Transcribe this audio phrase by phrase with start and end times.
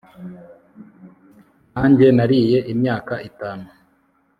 [1.71, 3.65] nkanjye nariye imyaka itanu